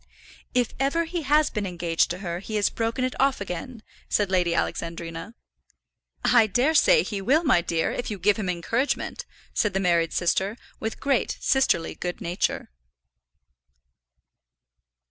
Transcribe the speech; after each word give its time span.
"If 0.55 0.73
ever 0.79 1.05
he 1.05 1.21
has 1.21 1.51
been 1.51 1.67
engaged 1.67 2.09
to 2.09 2.17
her, 2.25 2.39
he 2.39 2.55
has 2.55 2.71
broken 2.71 3.05
it 3.05 3.13
off 3.19 3.39
again," 3.39 3.83
said 4.09 4.31
Lady 4.31 4.55
Alexandrina. 4.55 5.35
"I 6.25 6.47
dare 6.47 6.73
say 6.73 7.03
he 7.03 7.21
will, 7.21 7.43
my 7.43 7.61
dear, 7.61 7.91
if 7.91 8.09
you 8.09 8.17
give 8.17 8.37
him 8.37 8.49
encouragement," 8.49 9.27
said 9.53 9.75
the 9.75 9.79
married 9.79 10.11
sister, 10.11 10.57
with 10.79 10.99
great 10.99 11.37
sisterly 11.39 11.93
good 11.93 12.19
nature. 12.19 12.71